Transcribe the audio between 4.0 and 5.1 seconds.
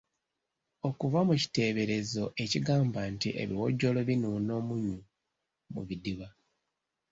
binuuna omunnyu